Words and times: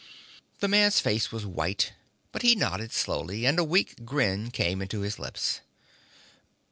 The 0.61 0.67
man's 0.67 0.99
face 0.99 1.31
was 1.31 1.45
white, 1.45 1.93
but 2.31 2.41
he 2.41 2.55
nodded 2.55 2.91
slowly, 2.91 3.45
and 3.45 3.59
a 3.59 3.63
weak 3.63 4.03
grin 4.03 4.49
came 4.49 4.81
onto 4.81 5.01
his 5.01 5.19
lips. 5.19 5.61